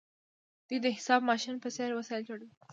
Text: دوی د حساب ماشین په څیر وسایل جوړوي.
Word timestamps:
دوی 0.67 0.77
د 0.83 0.87
حساب 0.97 1.21
ماشین 1.29 1.55
په 1.63 1.69
څیر 1.75 1.91
وسایل 1.95 2.23
جوړوي. 2.29 2.51